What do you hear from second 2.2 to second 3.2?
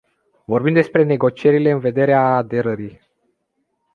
aderării.